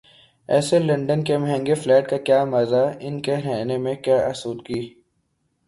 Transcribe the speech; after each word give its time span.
ایسے 0.49 0.79
لندن 0.79 1.23
کے 1.23 1.37
مہنگے 1.37 1.73
فلیٹ 1.73 2.09
کا 2.09 2.17
کیا 2.17 2.43
مزہ، 2.45 2.83
ان 2.99 3.21
کے 3.21 3.35
رہنے 3.35 3.77
میں 3.77 3.95
کیا 3.95 4.17
آسودگی؟ 4.29 4.81